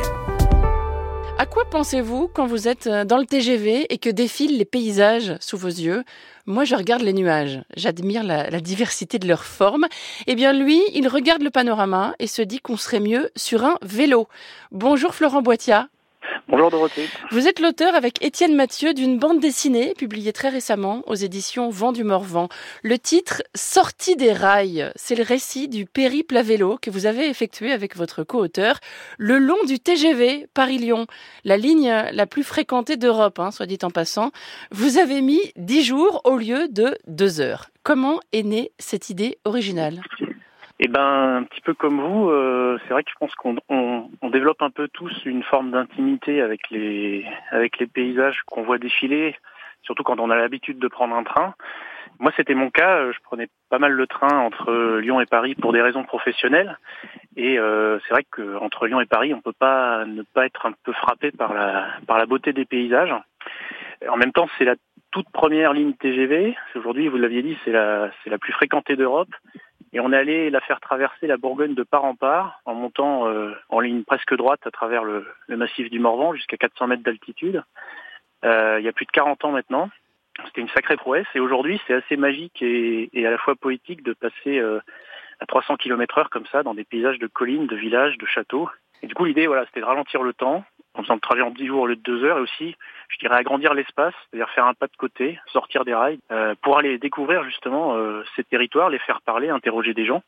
À 1.39 1.47
quoi 1.47 1.67
pensez-vous 1.71 2.27
quand 2.27 2.47
vous 2.47 2.67
êtes 2.67 2.89
euh, 2.89 3.05
dans 3.05 3.17
le 3.17 3.27
TGV 3.27 3.87
et 3.89 3.99
que 3.99 4.11
défilent 4.11 4.59
les 4.59 4.65
paysages 4.65 5.37
sous 5.39 5.57
vos 5.57 5.69
yeux? 5.69 6.03
Moi, 6.47 6.65
je 6.65 6.75
regarde 6.75 7.03
les 7.03 7.13
nuages. 7.13 7.63
J'admire 7.77 8.25
la, 8.25 8.61
diversité 8.61 9.21
de 9.21 9.29
leurs 9.29 9.45
formes. 9.45 9.87
Eh 10.27 10.35
bien, 10.35 10.53
lui, 10.53 10.83
il 10.95 11.07
regarde 11.07 11.43
le 11.43 11.51
panorama 11.51 12.17
et 12.19 12.27
se 12.27 12.43
dit 12.43 12.59
qu'on 12.59 12.77
serait 12.77 12.99
mieux 12.99 13.31
sur 13.37 13.65
un 13.65 13.77
vélo. 13.81 14.27
Bonjour 14.73 15.15
Florent 15.15 15.43
Boitia. 15.43 15.91
Bonjour 16.47 16.71
Dorothée. 16.71 17.09
Vous 17.31 17.49
êtes 17.49 17.59
l'auteur 17.59 17.95
avec 17.95 18.23
Étienne 18.23 18.55
Mathieu 18.55 18.93
d'une 18.93 19.19
bande 19.19 19.41
dessinée 19.41 19.95
publiée 19.95 20.35
très 20.35 20.51
récemment 20.51 21.03
aux 21.07 21.15
éditions 21.15 21.71
Vent 21.71 21.91
du 21.91 22.05
Morvan. 22.05 22.51
Le 22.83 22.99
titre 22.99 23.43
Sortie 23.55 24.15
des 24.15 24.33
rails, 24.33 24.93
c'est 24.95 25.15
le 25.15 25.23
récit 25.23 25.69
du 25.69 25.87
périple 25.87 26.37
à 26.37 26.43
vélo 26.43 26.77
que 26.83 26.91
vous 26.91 27.07
avez 27.07 27.31
effectué 27.31 27.73
avec 27.73 27.97
votre 27.97 28.25
co-auteur 28.25 28.81
le 29.17 29.39
long 29.39 29.57
du 29.67 29.81
TGV 29.81 30.47
Paris-Lyon, 30.53 31.07
la 31.45 31.57
ligne 31.57 31.91
la 32.13 32.27
plus 32.27 32.45
fréquentée 32.45 32.99
d'Europe, 32.99 33.39
hein, 33.39 33.51
soit 33.51 33.67
dit 33.67 33.79
en 33.83 33.91
passant. 33.91 34.31
Vous 34.71 34.99
avez 34.99 35.23
mis 35.23 35.41
10 35.57 35.83
jours 35.83 36.21
au 36.25 36.37
lieu 36.37 36.69
de 36.69 36.99
2 37.07 37.41
heures. 37.41 37.71
Comment 37.83 38.21
est 38.33 38.43
née 38.43 38.71
cette 38.79 39.09
idée 39.09 39.39
originale? 39.47 40.03
Eh 40.85 40.89
ben, 40.89 41.37
un 41.37 41.45
petit 41.45 41.63
peu 41.63 41.73
comme 41.73 41.99
vous, 41.99 42.29
euh, 42.29 42.79
c'est 42.83 42.93
vrai 42.93 43.03
que 43.03 43.11
je 43.11 43.17
pense 43.19 43.35
qu'on 43.37 43.57
on, 43.71 44.11
on 44.21 44.29
développe 44.29 44.61
un 44.61 44.69
peu 44.69 44.87
tous 44.89 45.25
une 45.25 45.43
forme 45.43 45.71
d'intimité 45.71 46.43
avec 46.43 46.69
les 46.71 47.25
avec 47.51 47.79
les 47.79 47.87
paysages 47.87 48.43
qu'on 48.45 48.65
voit 48.65 48.77
défiler, 48.77 49.35
surtout 49.83 50.03
quand 50.03 50.21
on 50.21 50.29
a 50.29 50.37
l'habitude 50.37 50.79
de 50.79 50.89
prendre 50.89 51.17
un 51.17 51.25
train. 51.25 51.55
Moi, 52.19 52.33
c'était 52.37 52.55
mon 52.55 52.69
cas. 52.69 53.11
Je 53.11 53.19
prenais 53.23 53.49
pas 53.71 53.79
mal 53.79 53.93
le 53.93 54.07
train 54.07 54.39
entre 54.39 54.99
Lyon 54.99 55.23
et 55.23 55.27
Paris 55.27 55.55
pour 55.55 55.73
des 55.73 55.81
raisons 55.81 56.05
professionnelles. 56.05 56.79
Et 57.35 57.59
euh, 57.59 57.99
c'est 58.01 58.13
vrai 58.13 58.25
qu'entre 58.31 58.87
Lyon 58.87 59.01
et 59.01 59.07
Paris, 59.07 59.33
on 59.33 59.41
peut 59.41 59.55
pas 59.59 60.05
ne 60.05 60.23
pas 60.23 60.45
être 60.45 60.67
un 60.67 60.75
peu 60.85 60.93
frappé 60.93 61.31
par 61.31 61.55
la 61.55 61.87
par 62.07 62.19
la 62.19 62.27
beauté 62.27 62.53
des 62.53 62.67
paysages. 62.67 63.15
En 64.07 64.19
même 64.19 64.33
temps, 64.33 64.49
c'est 64.59 64.67
la 64.67 64.75
toute 65.13 65.31
première 65.31 65.73
ligne 65.73 65.95
TGV. 65.95 66.55
Aujourd'hui, 66.75 67.09
vous 67.09 67.17
l'aviez 67.17 67.43
dit, 67.43 67.57
c'est 67.65 67.73
la 67.73 68.11
c'est 68.23 68.31
la 68.31 68.39
plus 68.39 68.53
fréquentée 68.53 68.97
d'Europe. 68.97 69.35
Et 69.95 70.01
on 70.01 70.13
allait 70.13 70.51
la 70.51 70.61
faire 70.61 70.81
traverser 70.81 71.29
la 71.29 71.37
Bourgogne 71.37 71.75
de 71.75 71.85
part 71.85 72.05
en 72.05 72.17
part, 72.17 72.61
en 72.65 72.75
montant 72.75 73.29
euh, 73.29 73.53
en 73.69 73.79
ligne 73.79 74.03
presque 74.03 74.35
droite 74.37 74.67
à 74.67 74.73
travers 74.73 75.05
le, 75.05 75.25
massif 75.49 75.89
du 75.89 76.01
Morvan 76.01 76.35
jusqu'à 76.35 76.57
400 76.57 76.89
mètres 76.89 77.05
d'altitude. 77.05 77.63
Euh, 78.45 78.79
il 78.81 78.85
y 78.85 78.89
a 78.89 78.93
plus 78.93 79.07
de 79.07 79.13
40 79.13 79.45
ans 79.45 79.53
maintenant. 79.53 79.89
C'était 80.47 80.63
une 80.63 80.69
sacrée 80.71 80.97
prouesse. 80.97 81.29
Et 81.37 81.41
aujourd'hui, 81.41 81.81
c'est 81.87 81.95
assez 81.95 82.17
magique 82.17 82.61
et, 82.61 83.09
à 83.25 83.31
la 83.31 83.39
fois 83.39 83.55
poétique 83.55 84.03
de 84.03 84.15
passer 84.15 84.59
euh, 84.59 84.81
à 85.39 85.47
300 85.47 85.77
km 85.77 86.19
heure 86.19 86.31
comme 86.31 86.47
ça, 86.47 86.65
dans 86.65 86.75
des 86.75 86.85
paysages 86.85 87.21
de 87.21 87.29
collines, 87.29 87.69
de 87.69 87.77
villages, 87.77 88.19
de 88.19 88.27
châteaux. 88.27 88.69
Et 89.03 89.07
du 89.07 89.15
coup, 89.15 89.27
l'idée, 89.27 89.47
voilà, 89.47 89.65
c'était 89.67 89.81
de 89.81 89.85
ralentir 89.85 90.25
le 90.25 90.33
temps, 90.33 90.65
faisant 91.03 91.15
le 91.15 91.21
trajet 91.21 91.43
en 91.43 91.51
10 91.51 91.67
jours 91.67 91.83
au 91.83 91.87
lieu 91.87 91.97
de 91.97 92.03
2 92.03 92.25
heures, 92.25 92.39
et 92.39 92.41
aussi, 92.41 92.77
je 93.09 93.19
dirais, 93.19 93.37
agrandir 93.37 93.75
l'espace, 93.75 94.15
c'est-à-dire 94.31 94.49
faire 94.51 94.67
un 94.67 94.75
pas 94.75 94.87
de 94.87 94.97
côté, 94.97 95.39
sortir 95.53 95.85
des 95.85 95.95
rails, 95.95 96.19
euh, 96.31 96.55
pour 96.63 96.79
aller 96.79 96.99
découvrir 96.99 97.45
justement 97.45 97.97
euh, 97.97 98.23
ces 98.37 98.45
territoires, 98.45 98.91
les 98.91 98.99
faire 99.01 99.21
parler, 99.23 99.49
interroger 99.49 99.95
des 99.95 100.07
gens, 100.07 100.23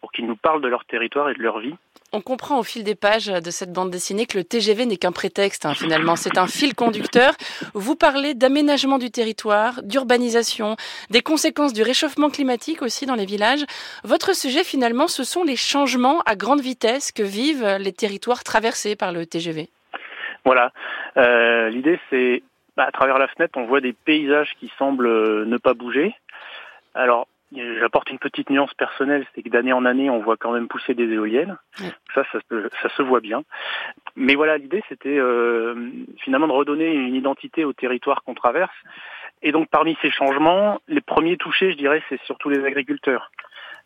pour 0.00 0.12
qu'ils 0.12 0.26
nous 0.26 0.36
parlent 0.36 0.60
de 0.60 0.68
leur 0.68 0.84
territoire 0.84 1.30
et 1.30 1.34
de 1.34 1.42
leur 1.42 1.60
vie. 1.60 1.74
On 2.12 2.22
comprend 2.22 2.58
au 2.58 2.62
fil 2.62 2.84
des 2.84 2.94
pages 2.94 3.26
de 3.26 3.50
cette 3.50 3.72
bande 3.72 3.90
dessinée 3.90 4.24
que 4.24 4.38
le 4.38 4.44
TGV 4.44 4.86
n'est 4.86 4.96
qu'un 4.96 5.12
prétexte, 5.12 5.66
hein, 5.66 5.74
finalement. 5.74 6.16
C'est 6.16 6.38
un 6.38 6.46
fil 6.46 6.74
conducteur. 6.74 7.34
Vous 7.74 7.96
parlez 7.96 8.32
d'aménagement 8.32 8.96
du 8.96 9.10
territoire, 9.10 9.82
d'urbanisation, 9.82 10.76
des 11.10 11.20
conséquences 11.20 11.74
du 11.74 11.82
réchauffement 11.82 12.30
climatique 12.30 12.80
aussi 12.80 13.04
dans 13.04 13.14
les 13.14 13.26
villages. 13.26 13.64
Votre 14.04 14.34
sujet, 14.34 14.64
finalement, 14.64 15.06
ce 15.06 15.22
sont 15.22 15.44
les 15.44 15.56
changements 15.56 16.22
à 16.24 16.34
grande 16.34 16.60
vitesse 16.60 17.12
que 17.12 17.22
vivent 17.22 17.76
les 17.78 17.92
territoires 17.92 18.42
traversés 18.42 18.96
par 18.96 19.12
le 19.12 19.26
TGV. 19.26 19.68
Voilà. 20.44 20.72
Euh, 21.16 21.68
l'idée, 21.70 21.98
c'est 22.10 22.42
bah, 22.76 22.84
à 22.86 22.92
travers 22.92 23.18
la 23.18 23.28
fenêtre, 23.28 23.58
on 23.58 23.66
voit 23.66 23.80
des 23.80 23.92
paysages 23.92 24.54
qui 24.58 24.72
semblent 24.78 25.06
euh, 25.06 25.44
ne 25.44 25.56
pas 25.56 25.74
bouger. 25.74 26.14
Alors, 26.94 27.26
j'apporte 27.52 28.10
une 28.10 28.18
petite 28.18 28.50
nuance 28.50 28.74
personnelle, 28.74 29.26
c'est 29.34 29.42
que 29.42 29.48
d'année 29.48 29.72
en 29.72 29.84
année, 29.84 30.10
on 30.10 30.20
voit 30.20 30.36
quand 30.36 30.52
même 30.52 30.68
pousser 30.68 30.94
des 30.94 31.10
éoliennes. 31.10 31.56
Ça, 32.14 32.24
ça, 32.32 32.88
se 32.96 33.02
voit 33.02 33.20
bien. 33.20 33.42
Mais 34.16 34.34
voilà, 34.34 34.58
l'idée, 34.58 34.82
c'était 34.88 35.18
euh, 35.18 35.90
finalement 36.18 36.48
de 36.48 36.52
redonner 36.52 36.92
une 36.92 37.14
identité 37.14 37.64
au 37.64 37.72
territoire 37.72 38.22
qu'on 38.22 38.34
traverse. 38.34 38.74
Et 39.42 39.52
donc, 39.52 39.68
parmi 39.70 39.96
ces 40.02 40.10
changements, 40.10 40.80
les 40.88 41.00
premiers 41.00 41.36
touchés, 41.36 41.72
je 41.72 41.76
dirais, 41.76 42.02
c'est 42.08 42.20
surtout 42.22 42.48
les 42.48 42.64
agriculteurs. 42.64 43.30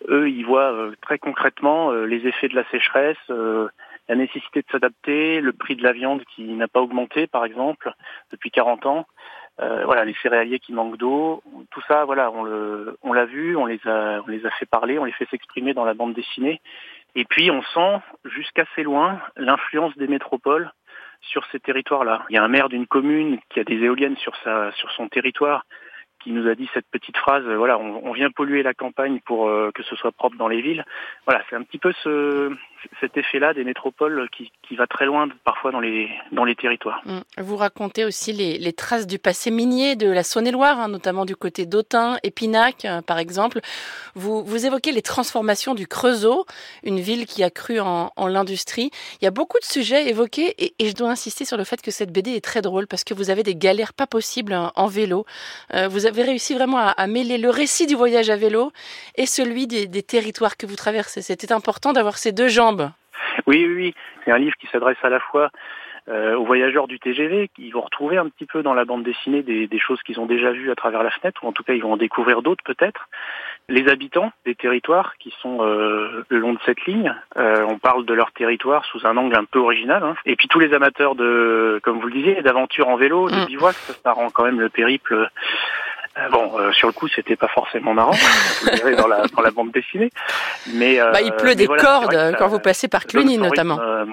Eux, 0.09 0.29
ils 0.29 0.45
voient 0.45 0.91
très 1.03 1.19
concrètement 1.19 1.93
les 1.93 2.27
effets 2.27 2.49
de 2.49 2.57
la 2.57 2.65
sécheresse, 2.71 3.19
la 4.09 4.15
nécessité 4.15 4.61
de 4.63 4.67
s'adapter, 4.71 5.41
le 5.41 5.53
prix 5.53 5.77
de 5.77 5.83
la 5.83 5.93
viande 5.93 6.23
qui 6.35 6.43
n'a 6.45 6.69
pas 6.69 6.81
augmenté 6.81 7.27
par 7.27 7.45
exemple 7.45 7.93
depuis 8.31 8.51
40 8.51 8.87
ans, 8.87 9.07
euh, 9.61 9.85
voilà 9.85 10.05
les 10.05 10.15
céréaliers 10.23 10.59
qui 10.59 10.73
manquent 10.73 10.97
d'eau, 10.97 11.43
tout 11.71 11.83
ça 11.87 12.05
voilà 12.05 12.31
on 12.31 12.43
le 12.43 12.97
on 13.03 13.13
l'a 13.13 13.27
vu, 13.27 13.57
on 13.57 13.67
les 13.67 13.81
a 13.87 14.21
on 14.25 14.29
les 14.29 14.45
a 14.47 14.51
fait 14.51 14.67
parler, 14.67 14.99
on 14.99 15.05
les 15.05 15.13
fait 15.13 15.29
s'exprimer 15.31 15.75
dans 15.75 15.85
la 15.85 15.95
bande 15.95 16.15
dessinée 16.15 16.61
et 17.15 17.25
puis 17.25 17.51
on 17.51 17.63
sent 17.63 18.01
jusqu'assez 18.25 18.83
loin 18.83 19.21
l'influence 19.37 19.97
des 19.97 20.09
métropoles 20.09 20.73
sur 21.21 21.45
ces 21.53 21.61
territoires-là. 21.61 22.25
Il 22.31 22.35
y 22.35 22.39
a 22.39 22.43
un 22.43 22.49
maire 22.49 22.69
d'une 22.69 22.87
commune 22.87 23.39
qui 23.51 23.61
a 23.61 23.65
des 23.65 23.77
éoliennes 23.77 24.17
sur 24.17 24.35
sa 24.43 24.73
sur 24.73 24.91
son 24.93 25.09
territoire 25.09 25.65
qui 26.21 26.33
nous 26.33 26.49
a 26.49 26.55
dit 26.55 26.71
cette 26.73 26.87
petite 26.89 27.17
phrase, 27.17 27.43
voilà, 27.45 27.79
on, 27.79 28.07
on 28.07 28.13
vient 28.13 28.31
polluer 28.31 28.63
la 28.63 28.75
campagne 28.75 29.19
pour 29.27 29.51
que 29.75 29.83
ce 29.83 29.97
soit 29.97 30.13
propre 30.13 30.37
dans 30.37 30.47
les 30.47 30.63
villes. 30.63 30.85
Voilà, 31.27 31.43
c'est 31.51 31.57
un 31.57 31.65
petit 31.65 31.79
peu 31.79 31.93
ce, 32.05 32.57
cet 33.01 33.17
effet-là 33.17 33.55
des 33.55 33.65
métropoles 33.65 34.29
qui, 34.31 34.53
qui, 34.63 34.77
va 34.77 34.87
très 34.87 35.07
loin 35.07 35.29
parfois 35.45 35.71
dans 35.71 35.81
les, 35.81 36.09
dans 36.33 36.45
les 36.45 36.55
territoires. 36.55 37.03
Mmh. 37.05 37.21
Vous 37.39 37.57
racontez 37.57 38.05
aussi 38.05 38.33
les, 38.33 38.73
traces 38.73 39.07
du 39.07 39.19
passé 39.19 39.51
minier 39.51 39.97
de 39.97 40.09
la 40.09 40.23
Saône-et-Loire, 40.23 40.81
hein, 40.81 40.89
notamment 40.89 41.25
du 41.25 41.37
côté 41.37 41.67
d'Autun, 41.67 42.17
Épinac, 42.23 42.85
euh, 42.85 43.03
par 43.03 43.19
exemple. 43.19 43.61
Vous, 44.15 44.43
vous 44.45 44.67
évoquez 44.67 44.93
les 44.93 45.03
transformations 45.03 45.75
du 45.75 45.87
Creusot, 45.87 46.47
une 46.83 47.01
ville 47.01 47.27
qui 47.27 47.43
a 47.43 47.51
cru 47.51 47.81
en, 47.81 48.11
l'industrie. 48.17 48.91
Il 49.21 49.25
y 49.25 49.29
a 49.29 49.31
beaucoup 49.31 49.59
de 49.59 49.65
sujets 49.65 50.09
évoqués 50.09 50.55
et, 50.59 50.75
et, 50.79 50.89
je 50.89 50.95
dois 50.95 51.11
insister 51.11 51.45
sur 51.45 51.57
le 51.57 51.65
fait 51.65 51.83
que 51.83 51.91
cette 51.91 52.13
BD 52.13 52.33
est 52.33 52.45
très 52.45 52.63
drôle 52.63 52.87
parce 52.87 53.05
que 53.05 53.15
vous 53.15 53.31
avez 53.31 53.43
des 53.43 53.55
galères 53.55 53.93
pas 53.93 54.07
possibles 54.07 54.55
en, 54.55 54.73
en 54.75 54.87
vélo. 54.87 55.27
Euh, 55.75 55.89
vous 55.89 56.07
avez 56.07 56.23
réussi 56.23 56.55
vraiment 56.55 56.79
à, 56.79 56.91
à, 56.91 57.07
mêler 57.07 57.37
le 57.37 57.51
récit 57.51 57.87
du 57.87 57.95
voyage 57.95 58.31
à 58.31 58.37
vélo 58.37 58.73
et 59.17 59.27
celui 59.27 59.67
des, 59.67 59.87
des 59.87 60.03
territoires 60.03 60.57
que 60.57 60.67
vous 60.67 60.77
traversez. 60.77 61.21
C'était 61.21 61.53
important 61.53 61.93
d'avoir 61.93 62.17
ces 62.17 62.33
deux 62.33 62.49
jambes 62.49 62.72
oui, 63.47 63.65
oui, 63.67 63.75
oui. 63.75 63.95
C'est 64.25 64.33
un 64.33 64.39
livre 64.39 64.57
qui 64.57 64.67
s'adresse 64.69 64.99
à 65.03 65.09
la 65.09 65.21
fois 65.21 65.51
euh, 66.09 66.35
aux 66.35 66.45
voyageurs 66.45 66.89
du 66.89 66.99
TGV, 66.99 67.49
qui 67.55 67.71
vont 67.71 67.83
retrouver 67.83 68.17
un 68.17 68.29
petit 68.29 68.45
peu 68.45 68.65
dans 68.65 68.75
la 68.75 68.85
bande 68.85 69.05
dessinée 69.05 69.43
des, 69.43 69.69
des 69.69 69.79
choses 69.79 70.03
qu'ils 70.03 70.19
ont 70.19 70.27
déjà 70.27 70.51
vues 70.51 70.73
à 70.73 70.75
travers 70.75 71.05
la 71.05 71.11
fenêtre, 71.11 71.45
ou 71.45 71.47
en 71.47 71.53
tout 71.53 71.63
cas 71.63 71.75
ils 71.75 71.83
vont 71.83 71.93
en 71.93 71.97
découvrir 71.97 72.43
d'autres 72.43 72.65
peut-être. 72.65 73.09
Les 73.69 73.89
habitants 73.89 74.33
des 74.45 74.57
territoires 74.57 75.15
qui 75.19 75.33
sont 75.41 75.59
euh, 75.61 76.25
le 76.29 76.39
long 76.41 76.55
de 76.55 76.59
cette 76.67 76.85
ligne, 76.87 77.15
euh, 77.37 77.65
on 77.69 77.79
parle 77.79 78.05
de 78.05 78.15
leur 78.15 78.33
territoire 78.33 78.85
sous 78.87 79.07
un 79.07 79.17
angle 79.17 79.37
un 79.37 79.45
peu 79.45 79.61
original. 79.61 80.03
Hein. 80.03 80.17
Et 80.27 80.35
puis 80.35 80.49
tous 80.49 80.59
les 80.59 80.75
amateurs 80.75 81.15
de, 81.15 81.81
comme 81.85 82.01
vous 82.01 82.09
le 82.09 82.15
disiez, 82.15 82.43
d'aventures 82.43 82.89
en 82.89 82.97
vélo, 82.97 83.31
de 83.31 83.47
bivouac, 83.47 83.75
ça, 83.75 83.95
ça 84.03 84.13
rend 84.13 84.31
quand 84.31 84.45
même 84.45 84.59
le 84.59 84.71
périple 84.71 85.31
euh, 86.19 86.29
bon, 86.31 86.59
euh, 86.59 86.73
sur 86.73 86.89
le 86.89 86.93
coup, 86.93 87.09
c'était 87.09 87.37
pas 87.37 87.49
forcément 87.49 87.95
marrant, 87.95 88.13
vous 88.61 88.67
verrez 88.67 88.97
dans 88.97 89.09
la, 89.09 89.27
dans 89.27 89.43
la 89.43 89.51
bande 89.51 89.73
dessinée. 89.73 90.11
Mais 90.75 90.99
bah, 90.99 91.23
il 91.23 91.33
pleut 91.33 91.55
des 91.55 91.67
voilà, 91.67 91.83
cordes 91.83 92.37
quand 92.39 92.49
vous 92.49 92.61
passez 92.61 92.89
par 92.89 93.07
Cluny, 93.07 93.39
notamment. 93.39 93.79
Euh, 93.81 94.05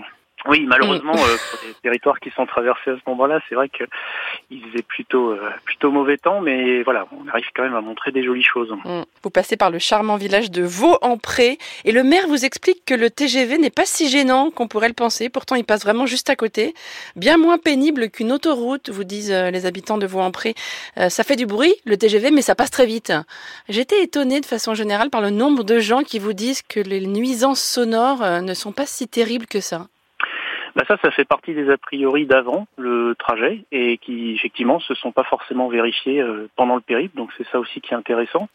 oui, 0.47 0.65
malheureusement, 0.67 1.13
euh, 1.15 1.37
pour 1.51 1.59
les 1.67 1.73
territoires 1.81 2.19
qui 2.19 2.31
sont 2.31 2.45
traversés 2.45 2.91
à 2.91 2.95
ce 2.95 3.09
moment-là, 3.09 3.39
c'est 3.49 3.55
vrai 3.55 3.69
qu'il 3.69 4.61
faisait 4.63 4.83
plutôt 4.83 5.31
euh, 5.31 5.49
plutôt 5.65 5.91
mauvais 5.91 6.17
temps, 6.17 6.39
mais 6.41 6.81
voilà, 6.83 7.07
on 7.11 7.27
arrive 7.27 7.47
quand 7.53 7.63
même 7.63 7.75
à 7.75 7.81
montrer 7.81 8.11
des 8.11 8.23
jolies 8.23 8.43
choses. 8.43 8.71
Mm. 8.85 9.01
Vous 9.23 9.29
passez 9.29 9.57
par 9.57 9.69
le 9.69 9.79
charmant 9.79 10.15
village 10.15 10.49
de 10.49 10.63
Vaux-en-Pré, 10.63 11.57
et 11.83 11.91
le 11.91 12.03
maire 12.03 12.27
vous 12.27 12.45
explique 12.45 12.85
que 12.85 12.93
le 12.93 13.09
TGV 13.09 13.57
n'est 13.57 13.69
pas 13.69 13.85
si 13.85 14.09
gênant 14.09 14.49
qu'on 14.49 14.67
pourrait 14.67 14.87
le 14.87 14.93
penser. 14.93 15.29
Pourtant, 15.29 15.55
il 15.55 15.65
passe 15.65 15.83
vraiment 15.83 16.05
juste 16.05 16.29
à 16.29 16.35
côté, 16.35 16.73
bien 17.15 17.37
moins 17.37 17.57
pénible 17.57 18.09
qu'une 18.09 18.31
autoroute, 18.31 18.89
vous 18.89 19.03
disent 19.03 19.31
euh, 19.31 19.51
les 19.51 19.65
habitants 19.65 19.97
de 19.97 20.07
Vaux-en-Pré. 20.07 20.55
Euh, 20.97 21.09
ça 21.09 21.23
fait 21.23 21.35
du 21.35 21.47
bruit, 21.47 21.75
le 21.85 21.97
TGV, 21.97 22.31
mais 22.31 22.41
ça 22.41 22.55
passe 22.55 22.71
très 22.71 22.85
vite. 22.85 23.11
J'étais 23.67 24.03
étonnée 24.03 24.39
de 24.39 24.45
façon 24.45 24.73
générale 24.73 25.09
par 25.09 25.21
le 25.21 25.31
nombre 25.31 25.63
de 25.63 25.79
gens 25.79 26.03
qui 26.03 26.17
vous 26.17 26.33
disent 26.33 26.61
que 26.61 26.79
les 26.79 27.05
nuisances 27.05 27.61
sonores 27.61 28.41
ne 28.41 28.53
sont 28.53 28.71
pas 28.71 28.85
si 28.85 29.07
terribles 29.07 29.45
que 29.45 29.59
ça. 29.59 29.87
Bah 30.79 30.85
ça, 30.87 30.95
ça 31.03 31.11
fait 31.11 31.25
partie 31.25 31.53
des 31.53 31.69
a 31.69 31.77
priori 31.77 32.25
d'avant 32.25 32.65
le 32.77 33.13
trajet 33.19 33.65
et 33.69 33.97
qui 33.97 34.31
effectivement 34.35 34.79
se 34.79 34.93
sont 34.93 35.11
pas 35.11 35.25
forcément 35.25 35.67
vérifiés 35.67 36.23
pendant 36.55 36.75
le 36.75 36.81
périple. 36.81 37.17
Donc 37.17 37.31
c'est 37.37 37.45
ça 37.49 37.59
aussi 37.59 37.81
qui 37.81 37.93
est 37.93 37.97
intéressant 37.97 38.47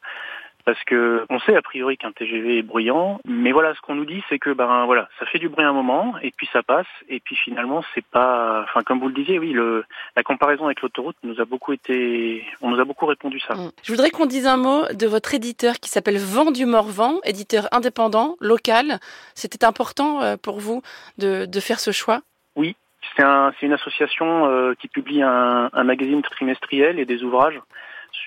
parce 0.64 0.83
que 0.85 1.25
on 1.30 1.38
sait 1.40 1.56
a 1.56 1.62
priori 1.62 1.97
qu'un 1.97 2.12
TGV 2.12 2.59
est 2.59 2.62
bruyant, 2.62 3.21
mais 3.26 3.52
voilà, 3.52 3.75
ce 3.75 3.80
qu'on 3.80 3.94
nous 3.94 4.04
dit, 4.04 4.23
c'est 4.28 4.38
que 4.38 4.50
ben 4.50 4.87
voilà, 4.87 5.09
ça 5.18 5.26
fait 5.26 5.38
du 5.38 5.49
bruit 5.49 5.64
un 5.64 5.73
moment, 5.73 6.14
et 6.23 6.30
puis 6.30 6.49
ça 6.52 6.62
passe, 6.62 6.87
et 7.09 7.21
puis 7.21 7.37
finalement, 7.37 7.85
c'est 7.94 8.04
pas, 8.04 8.62
enfin 8.64 8.83
comme 8.83 9.00
vous 9.00 9.09
le 9.09 9.14
disiez, 9.14 9.38
oui, 9.38 9.52
le, 9.52 9.85
la 10.16 10.23
comparaison 10.23 10.66
avec 10.66 10.83
l'autoroute 10.83 11.16
nous 11.23 11.40
a 11.40 11.44
beaucoup 11.44 11.73
été, 11.73 12.44
on 12.61 12.71
nous 12.71 12.80
a 12.80 12.85
beaucoup 12.85 13.06
répondu 13.06 13.40
ça. 13.40 13.54
Mmh. 13.54 13.71
Je 13.83 13.92
voudrais 13.92 14.11
qu'on 14.11 14.26
dise 14.26 14.47
un 14.47 14.56
mot 14.56 14.85
de 14.92 15.06
votre 15.06 15.35
éditeur 15.35 15.75
qui 15.75 15.90
s'appelle 15.90 16.18
Vent 16.18 16.50
du 16.50 16.66
Morvan, 16.66 17.21
éditeur 17.25 17.68
indépendant, 17.73 18.37
local. 18.40 18.99
C'était 19.35 19.64
important 19.64 20.23
euh, 20.23 20.37
pour 20.37 20.59
vous 20.59 20.83
de, 21.18 21.47
de 21.47 21.61
faire 21.61 21.80
ce 21.80 21.90
choix? 21.90 22.21
Oui, 22.56 22.76
c'est 23.16 23.23
un, 23.23 23.52
une 23.62 23.73
association 23.73 24.47
euh, 24.47 24.75
qui 24.78 24.88
publie 24.88 25.23
un, 25.23 25.71
un 25.73 25.85
magazine 25.85 26.23
trimestriel 26.23 26.99
et 26.99 27.04
des 27.04 27.23
ouvrages 27.23 27.61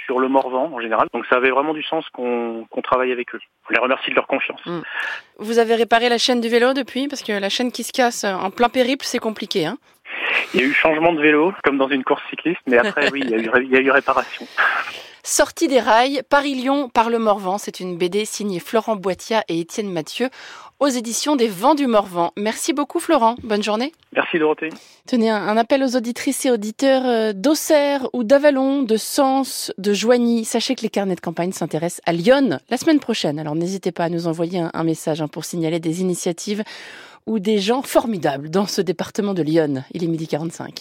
sur 0.06 0.20
le 0.20 0.28
Morvan 0.28 0.72
en 0.74 0.80
général. 0.80 1.08
Donc 1.14 1.26
ça 1.30 1.36
avait 1.36 1.52
vraiment 1.52 1.74
du 1.74 1.84
sens 1.84 2.06
qu'on 2.14 2.66
qu 2.72 2.82
travaille 2.82 3.12
avec 3.12 3.34
eux. 3.36 3.40
On 3.70 3.74
les 3.74 3.80
remercie 3.80 4.10
de 4.10 4.16
leur 4.16 4.28
confiance. 4.28 4.62
Mmh. 4.66 4.80
Vous 5.40 5.60
avez 5.60 5.76
réparé 5.76 6.10
la 6.10 6.18
chaîne 6.18 6.42
du 6.42 6.50
vélo 6.50 6.74
depuis? 6.74 7.08
Parce 7.08 7.24
que 7.24 7.34
la 7.34 7.50
chaîne 7.50 7.72
qui 7.72 7.84
se 7.84 7.92
casse 7.92 8.24
en 8.24 8.52
plein 8.52 8.70
périple, 8.70 9.06
c'est 9.06 9.20
compliqué. 9.20 9.66
Hein 9.66 9.78
il 10.54 10.62
y 10.62 10.64
a 10.64 10.68
eu 10.68 10.74
changement 10.74 11.14
de 11.14 11.22
vélo, 11.22 11.54
comme 11.64 11.78
dans 11.78 11.90
une 11.90 12.04
course 12.04 12.24
cycliste, 12.30 12.62
mais 12.68 12.78
après, 12.78 13.12
oui, 13.12 13.22
il 13.24 13.30
y 13.30 13.34
a 13.34 13.38
eu, 13.38 13.50
il 13.64 13.72
y 13.72 13.78
a 13.78 13.82
eu 13.82 13.92
réparation. 13.92 14.46
Sortie 15.30 15.68
des 15.68 15.82
rails, 15.82 16.22
Paris-Lyon 16.30 16.88
par 16.88 17.10
le 17.10 17.20
Morvan, 17.20 17.58
c'est 17.58 17.82
une 17.82 17.98
BD 17.98 18.24
signée 18.24 18.62
Florent 18.62 18.96
Boitia 18.96 19.44
et 19.50 19.60
Étienne 19.60 19.92
Mathieu 19.92 20.30
aux 20.80 20.88
éditions 20.88 21.36
des 21.36 21.50
Vents 21.50 21.76
du 21.76 21.86
Morvan. 21.86 22.32
Merci 22.38 22.72
beaucoup 22.72 23.02
Florent, 23.02 23.36
bonne 23.44 23.62
journée. 23.62 23.92
Merci 24.14 24.40
Dorothée. 24.40 24.70
Tenez, 25.06 25.30
un 25.30 25.58
appel 25.58 25.84
aux 25.84 25.98
auditrices 25.98 26.46
et 26.46 26.50
auditeurs 26.50 27.06
euh, 27.06 27.34
d'Auxerre 27.34 28.08
ou 28.14 28.24
d'Avalon, 28.24 28.84
de 28.84 28.96
Sens, 28.96 29.74
de 29.78 29.92
Joigny. 29.92 30.46
Sachez 30.46 30.76
que 30.76 30.82
les 30.84 30.90
carnets 30.90 31.16
de 31.16 31.20
campagne 31.20 31.52
s'intéressent 31.52 32.02
à 32.06 32.14
Lyon 32.14 32.60
la 32.70 32.78
semaine 32.78 33.02
prochaine, 33.02 33.38
alors 33.38 33.54
n'hésitez 33.54 33.92
pas 33.92 34.06
à 34.06 34.10
nous 34.10 34.28
envoyer 34.28 34.60
un, 34.60 34.72
un 34.74 34.84
message 34.86 35.22
hein, 35.22 35.28
pour 35.28 35.44
signaler 35.44 35.82
des 35.82 36.00
initiatives 36.00 36.64
ou 37.26 37.40
des 37.40 37.60
gens 37.60 37.82
formidables 37.82 38.50
dans 38.50 38.66
ce 38.66 38.82
département 38.82 39.34
de 39.34 39.44
Lyon. 39.44 39.84
Il 39.92 40.06
est 40.06 40.08
midi 40.08 40.26
45. 40.26 40.74